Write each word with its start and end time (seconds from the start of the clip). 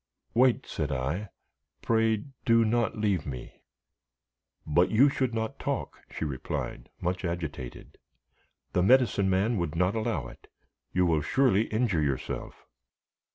"Wait," 0.33 0.65
said 0.65 0.91
I; 0.91 1.29
"pray 1.83 2.23
do 2.43 2.65
not 2.65 2.97
leave 2.97 3.23
me." 3.27 3.61
"But 4.65 4.89
you 4.89 5.09
should 5.09 5.31
not 5.31 5.59
talk," 5.59 5.99
she 6.09 6.25
replied, 6.25 6.89
much 6.99 7.23
agitated; 7.23 7.99
"the 8.73 8.81
Medicine 8.81 9.29
Man 9.29 9.57
would 9.59 9.75
not 9.75 9.93
allow 9.93 10.27
it; 10.27 10.47
you 10.91 11.05
will 11.05 11.21
surely 11.21 11.65
injure 11.67 12.01
yourself." 12.01 12.65